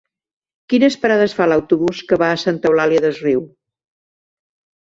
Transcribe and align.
Quines 0.73 0.97
parades 1.03 1.35
fa 1.39 1.47
l'autobús 1.51 2.01
que 2.13 2.19
va 2.23 2.31
a 2.31 2.39
Santa 2.45 2.73
Eulària 2.73 3.05
des 3.07 3.21
Riu? 3.27 3.45